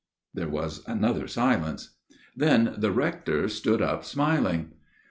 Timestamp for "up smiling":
3.83-4.71